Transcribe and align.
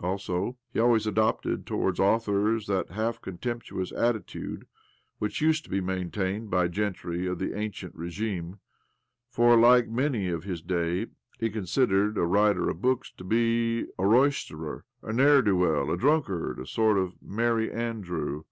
Also, 0.00 0.58
he 0.70 0.78
always 0.78 1.06
adopted 1.06 1.66
towards 1.66 1.98
authors 1.98 2.66
that 2.66 2.90
half 2.90 3.22
contem'ptuous 3.22 3.90
attitude 3.96 4.66
which 5.18 5.40
used 5.40 5.64
to 5.64 5.70
be 5.70 5.80
maintained 5.80 6.50
by 6.50 6.68
gentry 6.68 7.26
of 7.26 7.38
the 7.38 7.54
ancien 7.56 7.90
regime; 7.94 8.60
for, 9.30 9.56
like 9.56 9.88
many 9.88 10.28
of 10.28 10.44
his 10.44 10.60
day, 10.60 11.06
he 11.38 11.48
considered 11.48 12.18
a 12.18 12.26
writer 12.26 12.68
of 12.68 12.82
books 12.82 13.10
to 13.10 13.24
be 13.24 13.86
a 13.98 14.06
roisterer, 14.06 14.84
a 15.02 15.10
ne'er 15.10 15.40
do 15.40 15.56
well, 15.56 15.90
a 15.90 15.96
drunkard, 15.96 16.58
a 16.60 16.66
sort 16.66 16.98
of 16.98 17.14
merry 17.22 17.72
andrew. 17.72 18.44